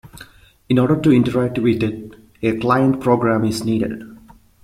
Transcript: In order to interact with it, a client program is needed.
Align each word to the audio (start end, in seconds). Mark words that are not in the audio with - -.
In 0.67 0.79
order 0.79 0.99
to 0.99 1.11
interact 1.13 1.59
with 1.59 1.83
it, 1.83 2.15
a 2.41 2.57
client 2.57 2.99
program 3.01 3.45
is 3.45 3.63
needed. 3.63 4.01